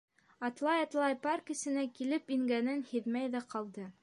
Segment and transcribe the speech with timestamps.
[0.47, 3.93] Атлай-атлай, парк эсенә килеп ингәнен һиҙмәй ҙә ҡалды.